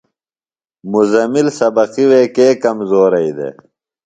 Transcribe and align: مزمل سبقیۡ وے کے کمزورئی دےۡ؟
مزمل 0.93 1.47
سبقیۡ 1.59 2.07
وے 2.09 2.21
کے 2.35 2.47
کمزورئی 2.63 3.31
دےۡ؟ 3.37 3.55